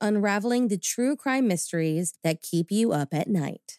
unraveling 0.00 0.68
the 0.68 0.78
true 0.78 1.16
crime 1.16 1.46
mysteries 1.48 2.14
that 2.22 2.42
keep 2.42 2.70
you 2.70 2.92
up 2.92 3.14
at 3.14 3.28
night. 3.28 3.78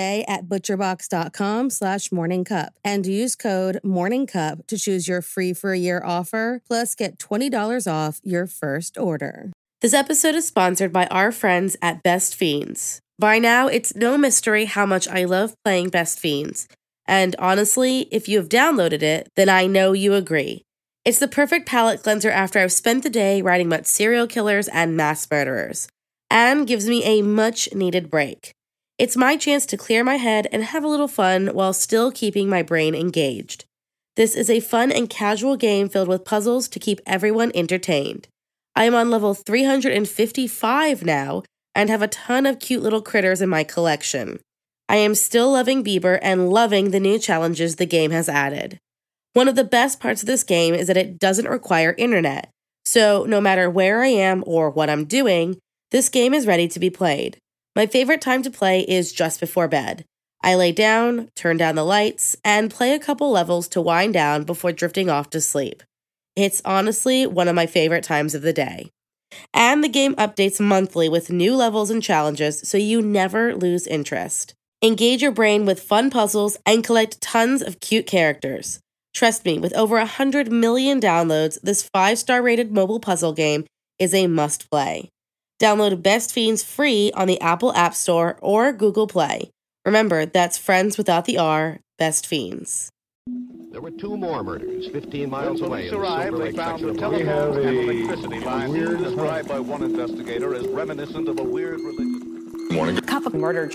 at 0.00 0.48
butcherbox.com 0.48 1.70
slash 1.70 2.08
morningcup 2.08 2.70
and 2.84 3.06
use 3.06 3.36
code 3.36 3.80
morningcup 3.84 4.66
to 4.66 4.78
choose 4.78 5.06
your 5.06 5.22
free 5.22 5.52
for 5.52 5.72
a 5.72 5.78
year 5.78 6.02
offer 6.04 6.62
plus 6.66 6.94
get 6.94 7.18
$20 7.18 7.90
off 7.90 8.20
your 8.24 8.46
first 8.46 8.98
order. 8.98 9.52
This 9.80 9.94
episode 9.94 10.34
is 10.34 10.46
sponsored 10.46 10.92
by 10.92 11.06
our 11.06 11.32
friends 11.32 11.76
at 11.80 12.02
Best 12.02 12.34
Fiends. 12.34 13.00
By 13.18 13.38
now, 13.38 13.66
it's 13.66 13.94
no 13.94 14.16
mystery 14.18 14.64
how 14.64 14.86
much 14.86 15.06
I 15.08 15.24
love 15.24 15.54
playing 15.64 15.90
Best 15.90 16.18
Fiends. 16.18 16.68
And 17.06 17.34
honestly, 17.38 18.08
if 18.10 18.28
you 18.28 18.38
have 18.38 18.48
downloaded 18.48 19.02
it, 19.02 19.28
then 19.36 19.48
I 19.48 19.66
know 19.66 19.92
you 19.92 20.14
agree. 20.14 20.62
It's 21.04 21.18
the 21.18 21.28
perfect 21.28 21.66
palate 21.66 22.02
cleanser 22.02 22.30
after 22.30 22.58
I've 22.58 22.72
spent 22.72 23.02
the 23.02 23.10
day 23.10 23.40
writing 23.40 23.66
about 23.66 23.86
serial 23.86 24.26
killers 24.26 24.68
and 24.68 24.96
mass 24.96 25.26
murderers, 25.30 25.88
and 26.30 26.66
gives 26.66 26.86
me 26.86 27.02
a 27.04 27.22
much 27.22 27.74
needed 27.74 28.10
break. 28.10 28.52
It's 29.00 29.16
my 29.16 29.38
chance 29.38 29.64
to 29.64 29.78
clear 29.78 30.04
my 30.04 30.16
head 30.16 30.46
and 30.52 30.62
have 30.62 30.84
a 30.84 30.86
little 30.86 31.08
fun 31.08 31.46
while 31.54 31.72
still 31.72 32.12
keeping 32.12 32.50
my 32.50 32.60
brain 32.60 32.94
engaged. 32.94 33.64
This 34.16 34.34
is 34.36 34.50
a 34.50 34.60
fun 34.60 34.92
and 34.92 35.08
casual 35.08 35.56
game 35.56 35.88
filled 35.88 36.06
with 36.06 36.26
puzzles 36.26 36.68
to 36.68 36.78
keep 36.78 37.00
everyone 37.06 37.50
entertained. 37.54 38.28
I 38.76 38.84
am 38.84 38.94
on 38.94 39.10
level 39.10 39.32
355 39.32 41.02
now 41.02 41.44
and 41.74 41.88
have 41.88 42.02
a 42.02 42.08
ton 42.08 42.44
of 42.44 42.58
cute 42.58 42.82
little 42.82 43.00
critters 43.00 43.40
in 43.40 43.48
my 43.48 43.64
collection. 43.64 44.38
I 44.86 44.96
am 44.96 45.14
still 45.14 45.52
loving 45.52 45.82
Bieber 45.82 46.18
and 46.20 46.50
loving 46.50 46.90
the 46.90 47.00
new 47.00 47.18
challenges 47.18 47.76
the 47.76 47.86
game 47.86 48.10
has 48.10 48.28
added. 48.28 48.76
One 49.32 49.48
of 49.48 49.56
the 49.56 49.64
best 49.64 49.98
parts 49.98 50.20
of 50.20 50.26
this 50.26 50.44
game 50.44 50.74
is 50.74 50.88
that 50.88 50.98
it 50.98 51.18
doesn't 51.18 51.48
require 51.48 51.94
internet, 51.96 52.50
so 52.84 53.24
no 53.26 53.40
matter 53.40 53.70
where 53.70 54.02
I 54.02 54.08
am 54.08 54.44
or 54.46 54.68
what 54.68 54.90
I'm 54.90 55.06
doing, 55.06 55.56
this 55.90 56.10
game 56.10 56.34
is 56.34 56.46
ready 56.46 56.68
to 56.68 56.78
be 56.78 56.90
played. 56.90 57.38
My 57.76 57.86
favorite 57.86 58.20
time 58.20 58.42
to 58.42 58.50
play 58.50 58.80
is 58.80 59.12
just 59.12 59.38
before 59.38 59.68
bed. 59.68 60.04
I 60.42 60.56
lay 60.56 60.72
down, 60.72 61.28
turn 61.36 61.56
down 61.56 61.76
the 61.76 61.84
lights, 61.84 62.34
and 62.44 62.70
play 62.70 62.92
a 62.94 62.98
couple 62.98 63.30
levels 63.30 63.68
to 63.68 63.80
wind 63.80 64.12
down 64.14 64.42
before 64.42 64.72
drifting 64.72 65.08
off 65.08 65.30
to 65.30 65.40
sleep. 65.40 65.84
It's 66.34 66.62
honestly 66.64 67.26
one 67.26 67.46
of 67.46 67.54
my 67.54 67.66
favorite 67.66 68.02
times 68.02 68.34
of 68.34 68.42
the 68.42 68.52
day. 68.52 68.90
And 69.54 69.84
the 69.84 69.88
game 69.88 70.16
updates 70.16 70.58
monthly 70.58 71.08
with 71.08 71.30
new 71.30 71.54
levels 71.54 71.90
and 71.90 72.02
challenges 72.02 72.60
so 72.68 72.76
you 72.76 73.00
never 73.00 73.54
lose 73.54 73.86
interest. 73.86 74.54
Engage 74.82 75.22
your 75.22 75.30
brain 75.30 75.64
with 75.64 75.80
fun 75.80 76.10
puzzles 76.10 76.56
and 76.66 76.82
collect 76.82 77.20
tons 77.20 77.62
of 77.62 77.78
cute 77.78 78.06
characters. 78.06 78.80
Trust 79.14 79.44
me, 79.44 79.60
with 79.60 79.74
over 79.74 79.96
100 79.96 80.50
million 80.50 81.00
downloads, 81.00 81.60
this 81.62 81.88
5 81.88 82.18
star 82.18 82.42
rated 82.42 82.72
mobile 82.72 82.98
puzzle 82.98 83.32
game 83.32 83.64
is 83.98 84.12
a 84.12 84.26
must 84.26 84.68
play. 84.70 85.10
Download 85.60 86.02
Best 86.02 86.32
Fiends 86.32 86.62
free 86.64 87.12
on 87.14 87.28
the 87.28 87.38
Apple 87.42 87.74
App 87.74 87.94
Store 87.94 88.38
or 88.40 88.72
Google 88.72 89.06
Play. 89.06 89.50
Remember, 89.84 90.24
that's 90.24 90.56
friends 90.56 90.96
without 90.96 91.26
the 91.26 91.36
R, 91.36 91.80
Best 91.98 92.26
Fiends. 92.26 92.90
There 93.70 93.82
were 93.82 93.90
two 93.90 94.16
more 94.16 94.42
murders 94.42 94.88
15 94.88 95.28
miles 95.28 95.60
when 95.60 95.70
away. 95.70 95.88
police 95.90 95.92
in 95.92 96.00
the 96.00 96.06
arrived, 96.06 96.30
Silver 96.30 96.44
they 96.44 96.52
found 96.56 96.82
the 96.82 96.88
section 96.88 96.88
of 96.88 96.98
telephones 96.98 97.56
and 97.58 97.78
electricity 97.78 98.40
lines 98.40 99.02
described 99.04 99.48
by 99.48 99.60
one 99.60 99.82
investigator 99.82 100.54
as 100.54 100.66
reminiscent 100.66 101.28
of 101.28 101.38
a 101.38 101.44
weird 101.44 101.78
religion. 101.80 103.02
Cup 103.02 103.26
of 103.26 103.34
murder. 103.34 103.70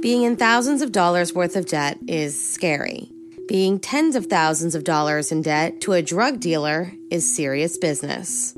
Being 0.00 0.22
in 0.22 0.36
thousands 0.36 0.80
of 0.80 0.92
dollars 0.92 1.34
worth 1.34 1.56
of 1.56 1.66
debt 1.66 1.98
is 2.06 2.40
scary. 2.40 3.10
Being 3.48 3.80
tens 3.80 4.14
of 4.14 4.26
thousands 4.26 4.76
of 4.76 4.84
dollars 4.84 5.32
in 5.32 5.42
debt 5.42 5.80
to 5.80 5.94
a 5.94 6.02
drug 6.02 6.38
dealer 6.38 6.92
is 7.10 7.34
serious 7.34 7.76
business. 7.76 8.54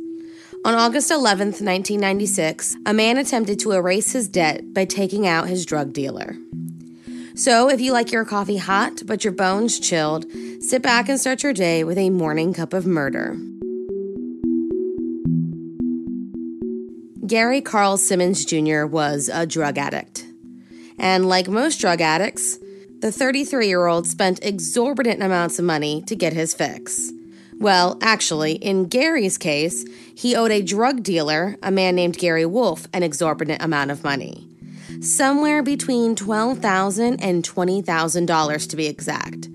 On 0.65 0.75
August 0.75 1.11
11th, 1.13 1.63
1996, 1.63 2.77
a 2.85 2.93
man 2.93 3.17
attempted 3.17 3.61
to 3.61 3.73
erase 3.73 4.13
his 4.13 4.29
debt 4.29 4.75
by 4.75 4.85
taking 4.85 5.27
out 5.27 5.49
his 5.49 5.65
drug 5.65 5.93
dealer. 5.93 6.37
So, 7.37 7.71
if 7.71 7.81
you 7.81 7.93
like 7.93 8.11
your 8.11 8.25
coffee 8.25 8.57
hot 8.57 9.03
but 9.07 9.23
your 9.23 9.33
bones 9.33 9.79
chilled, 9.79 10.27
sit 10.61 10.83
back 10.83 11.09
and 11.09 11.21
start 11.21 11.45
your 11.45 11.53
day 11.53 11.85
with 11.85 11.97
a 11.97 12.11
morning 12.11 12.53
cup 12.53 12.73
of 12.73 12.87
murder. 12.87 13.37
Gary 17.25 17.61
Carl 17.61 17.97
Simmons 17.97 18.45
Jr. 18.45 18.85
was 18.85 19.31
a 19.33 19.47
drug 19.47 19.79
addict. 19.79 20.27
And 20.99 21.29
like 21.29 21.47
most 21.47 21.81
drug 21.81 22.01
addicts, 22.01 22.59
the 22.99 23.13
33 23.13 23.69
year 23.69 23.87
old 23.87 24.09
spent 24.09 24.41
exorbitant 24.43 25.23
amounts 25.23 25.61
of 25.61 25.65
money 25.65 26.03
to 26.09 26.17
get 26.17 26.33
his 26.33 26.53
fix. 26.53 27.13
Well, 27.59 27.99
actually, 28.01 28.53
in 28.53 28.87
Gary's 28.87 29.37
case, 29.37 29.85
he 30.15 30.37
owed 30.37 30.53
a 30.53 30.63
drug 30.63 31.03
dealer, 31.03 31.57
a 31.61 31.73
man 31.73 31.97
named 31.97 32.17
Gary 32.17 32.47
Wolf, 32.47 32.87
an 32.93 33.03
exorbitant 33.03 33.61
amount 33.63 33.91
of 33.91 34.05
money. 34.05 34.47
Somewhere 35.01 35.63
between 35.63 36.15
$12,000 36.15 37.19
and 37.21 37.43
$20,000 37.43 38.69
to 38.71 38.77
be 38.77 38.87
exact. 38.87 39.49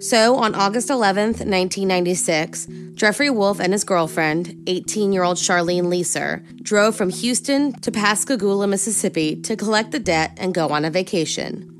So, 0.00 0.36
on 0.36 0.54
August 0.54 0.88
11th, 0.88 1.40
1996, 1.46 2.66
Jeffrey 2.94 3.30
Wolf 3.30 3.60
and 3.60 3.72
his 3.72 3.84
girlfriend, 3.84 4.62
18 4.66 5.12
year 5.12 5.22
old 5.22 5.36
Charlene 5.36 5.84
Leeser, 5.84 6.42
drove 6.62 6.96
from 6.96 7.10
Houston 7.10 7.72
to 7.80 7.92
Pascagoula, 7.92 8.66
Mississippi 8.66 9.36
to 9.42 9.56
collect 9.56 9.92
the 9.92 9.98
debt 9.98 10.36
and 10.36 10.52
go 10.52 10.68
on 10.68 10.84
a 10.84 10.90
vacation. 10.90 11.72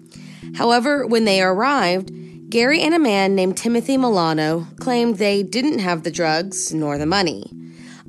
However, 0.55 1.06
when 1.06 1.25
they 1.25 1.43
arrived, 1.43 2.11
Gary 2.48 2.81
and 2.81 2.94
a 2.94 2.98
man 2.98 3.34
named 3.34 3.56
Timothy 3.56 3.96
Milano 3.96 4.69
claimed 4.78 5.19
they 5.19 5.43
didn't 5.43 5.81
have 5.81 6.04
the 6.04 6.12
drugs 6.12 6.72
nor 6.72 6.96
the 6.96 7.04
money. 7.06 7.50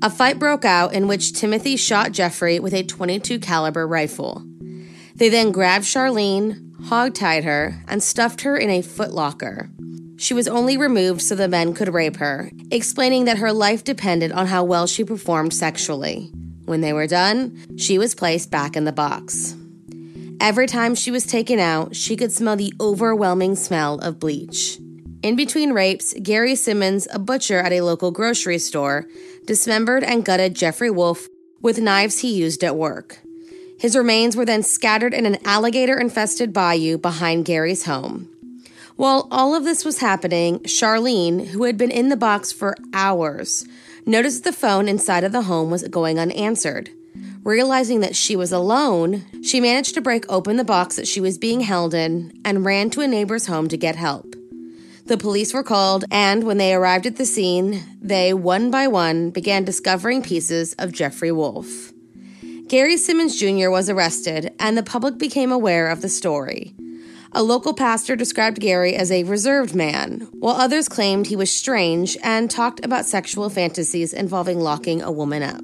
A 0.04 0.12
fight 0.12 0.38
broke 0.38 0.64
out 0.64 0.94
in 0.94 1.08
which 1.08 1.34
Timothy 1.34 1.76
shot 1.76 2.12
Jeffrey 2.12 2.60
with 2.60 2.74
a 2.74 2.84
22 2.84 3.40
caliber 3.40 3.88
rifle. 3.88 4.46
They 5.16 5.30
then 5.30 5.52
grabbed 5.52 5.86
Charlene, 5.86 6.72
hogtied 6.84 7.46
her, 7.46 7.84
and 7.88 8.04
stuffed 8.04 8.42
her 8.42 8.56
in 8.56 8.70
a 8.70 8.84
footlocker. 8.84 9.72
She 10.20 10.36
was 10.36 10.48
only 10.48 10.78
removed 10.78 11.24
so 11.24 11.34
the 11.34 11.48
men 11.48 11.74
could 11.74 11.92
rape 11.92 12.18
her, 12.18 12.52
explaining 12.70 13.26
that 13.26 13.40
her 13.40 13.52
life 13.52 13.84
depended 13.84 14.32
on 14.32 14.46
how 14.46 14.64
well 14.64 14.86
she 14.86 15.04
performed 15.04 15.54
sexually. 15.54 16.32
When 16.66 16.82
they 16.82 16.94
were 16.94 17.08
done, 17.08 17.78
she 17.78 17.98
was 17.98 18.14
placed 18.14 18.52
back 18.52 18.76
in 18.76 18.86
the 18.86 18.92
box. 18.92 19.56
Every 20.40 20.68
time 20.68 20.94
she 20.94 21.10
was 21.10 21.26
taken 21.26 21.60
out, 21.60 21.96
she 21.96 22.16
could 22.16 22.32
smell 22.32 22.56
the 22.56 22.74
overwhelming 22.80 23.56
smell 23.56 23.98
of 24.00 24.20
bleach. 24.20 24.78
In 25.24 25.36
between 25.36 25.74
rapes, 25.74 26.14
Gary 26.22 26.54
Simmons, 26.54 27.08
a 27.12 27.18
butcher 27.18 27.58
at 27.60 27.74
a 27.74 27.82
local 27.82 28.12
grocery 28.12 28.60
store, 28.60 29.08
dismembered 29.46 30.04
and 30.04 30.24
gutted 30.24 30.56
Jeffrey 30.56 30.92
Wolf 30.92 31.28
with 31.60 31.80
knives 31.80 32.20
he 32.20 32.32
used 32.34 32.64
at 32.64 32.76
work. 32.76 33.20
His 33.80 33.96
remains 33.96 34.36
were 34.36 34.46
then 34.46 34.62
scattered 34.62 35.14
in 35.14 35.26
an 35.26 35.40
alligator 35.44 35.98
infested 35.98 36.54
bayou 36.54 37.00
behind 37.00 37.46
Gary's 37.46 37.86
home. 37.86 38.30
While 38.96 39.28
all 39.32 39.56
of 39.56 39.64
this 39.64 39.84
was 39.84 40.00
happening, 40.00 40.60
Charlene, 40.60 41.48
who 41.48 41.64
had 41.64 41.78
been 41.78 41.92
in 41.92 42.10
the 42.10 42.16
box 42.16 42.52
for 42.52 42.76
hours, 42.94 43.66
noticed 44.06 44.44
the 44.44 44.54
phone 44.54 44.88
inside 44.88 45.24
of 45.24 45.32
the 45.32 45.44
home 45.44 45.70
was 45.72 45.88
going 45.88 46.20
unanswered. 46.20 46.92
Realizing 47.48 48.02
that 48.02 48.14
she 48.14 48.36
was 48.36 48.52
alone, 48.52 49.24
she 49.42 49.62
managed 49.62 49.94
to 49.94 50.02
break 50.02 50.26
open 50.28 50.58
the 50.58 50.66
box 50.66 50.98
that 50.98 51.08
she 51.08 51.22
was 51.22 51.38
being 51.38 51.62
held 51.62 51.94
in 51.94 52.38
and 52.44 52.66
ran 52.66 52.90
to 52.90 53.00
a 53.00 53.08
neighbor's 53.08 53.46
home 53.46 53.70
to 53.70 53.78
get 53.78 53.96
help. 53.96 54.36
The 55.06 55.16
police 55.16 55.54
were 55.54 55.64
called, 55.64 56.04
and 56.12 56.44
when 56.44 56.58
they 56.58 56.74
arrived 56.74 57.06
at 57.06 57.16
the 57.16 57.26
scene, 57.26 57.82
they, 58.02 58.34
one 58.34 58.70
by 58.70 58.88
one, 58.88 59.30
began 59.30 59.64
discovering 59.64 60.22
pieces 60.22 60.74
of 60.74 60.92
Jeffrey 60.92 61.32
Wolf. 61.32 61.94
Gary 62.68 62.98
Simmons 62.98 63.40
Jr. 63.40 63.70
was 63.70 63.90
arrested, 63.90 64.54
and 64.60 64.78
the 64.78 64.84
public 64.84 65.18
became 65.18 65.54
aware 65.54 65.88
of 65.88 66.02
the 66.02 66.10
story. 66.10 66.76
A 67.32 67.44
local 67.44 67.74
pastor 67.74 68.18
described 68.18 68.60
Gary 68.60 68.94
as 68.94 69.10
a 69.10 69.24
reserved 69.24 69.74
man, 69.74 70.28
while 70.34 70.58
others 70.58 70.90
claimed 70.90 71.28
he 71.28 71.38
was 71.38 71.50
strange 71.50 72.18
and 72.22 72.52
talked 72.52 72.84
about 72.84 73.06
sexual 73.06 73.50
fantasies 73.50 74.12
involving 74.12 74.60
locking 74.60 75.02
a 75.02 75.14
woman 75.14 75.44
up. 75.44 75.64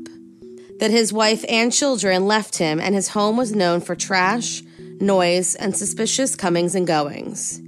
That 0.80 0.92
his 0.92 1.14
wife 1.14 1.46
and 1.48 1.72
children 1.72 2.26
left 2.28 2.58
him, 2.58 2.80
and 2.80 2.96
his 2.96 3.10
home 3.10 3.38
was 3.38 3.56
known 3.56 3.82
for 3.82 3.96
trash, 3.96 4.62
noise, 5.00 5.56
and 5.56 5.76
suspicious 5.76 6.36
comings 6.36 6.76
and 6.76 6.88
goings. 6.88 7.62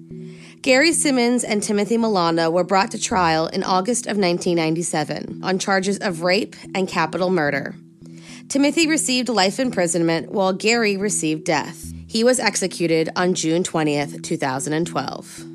Gary 0.62 0.94
Simmons 0.94 1.44
and 1.44 1.62
Timothy 1.62 1.98
Milano 1.98 2.50
were 2.50 2.64
brought 2.64 2.92
to 2.92 3.00
trial 3.00 3.48
in 3.48 3.64
August 3.64 4.06
of 4.08 4.18
1997 4.18 5.42
on 5.44 5.60
charges 5.60 6.00
of 6.00 6.22
rape 6.22 6.56
and 6.74 6.88
capital 6.88 7.30
murder. 7.30 7.76
Timothy 8.48 8.88
received 8.88 9.30
life 9.30 9.60
imprisonment 9.60 10.32
while 10.32 10.54
Gary 10.54 10.98
received 10.98 11.44
death. 11.44 11.94
He 12.08 12.24
was 12.24 12.40
executed 12.40 13.10
on 13.16 13.34
June 13.36 13.64
20th, 13.64 14.24
2012. 14.24 15.55